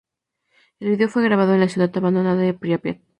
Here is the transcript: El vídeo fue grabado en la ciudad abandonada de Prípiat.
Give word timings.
El 0.79 0.89
vídeo 0.89 1.09
fue 1.09 1.21
grabado 1.21 1.53
en 1.53 1.59
la 1.59 1.69
ciudad 1.69 1.95
abandonada 1.95 2.41
de 2.41 2.55
Prípiat. 2.55 3.01